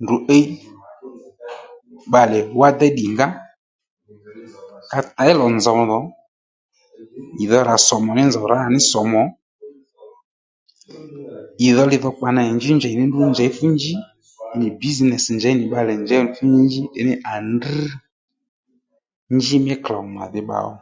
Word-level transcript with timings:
Ndrǔ 0.00 0.16
íy 0.36 0.46
bbalè 2.08 2.38
wá 2.58 2.68
déy 2.78 2.92
ddǐngǎ 2.92 3.28
ka 4.90 4.98
těy 5.14 5.32
lò 5.40 5.46
nzòw 5.56 5.80
dhò 5.88 5.98
ì 7.42 7.44
dho 7.50 7.58
rà 7.68 7.76
sòmù 7.86 8.08
ò 8.12 8.14
nì 8.16 8.22
nzòw 8.28 8.46
rǎ 8.52 8.58
sòmù 8.90 9.16
ò 9.22 9.26
ì 11.66 11.68
dho 11.74 11.82
li 11.90 11.96
dhokpa 12.02 12.28
nà 12.32 12.40
nì 12.44 12.52
njí 12.58 12.70
njèy 12.74 12.94
nì 12.98 13.04
ndrǔ 13.06 13.20
njěy 13.30 13.50
fú 13.56 13.64
njí 13.74 13.92
ì 14.52 14.54
nì 14.60 14.66
bǐzìnès 14.78 15.26
njěy 15.36 15.54
nì 15.56 15.64
ndrǔ 15.64 15.94
njěwò 16.00 16.44
ní 16.52 16.62
à 16.62 16.62
nì 16.64 16.68
jǐ 17.04 17.12
à 17.32 17.34
drŕ 17.60 17.84
njí 19.36 19.56
mí 19.64 19.74
klôw 19.84 20.04
màdhí 20.14 20.40
bba 20.44 20.58
ó 20.70 20.72